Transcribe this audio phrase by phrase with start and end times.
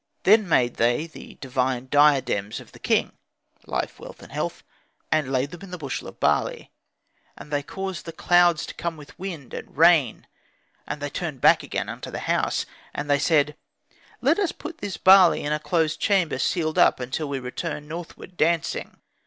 [0.23, 3.11] Then made they the divine diadems of the king
[3.67, 4.63] (life, wealth, and health),
[5.11, 6.71] and laid them in the bushel of barley.
[7.37, 10.25] And they caused the clouds to come with wind and rain;
[10.87, 12.65] and they turned back again unto the house.
[12.95, 13.55] And they said,
[14.21, 18.35] "Let us put this barley in a closed chamber, sealed up, until we return northward,
[18.37, 19.01] dancing."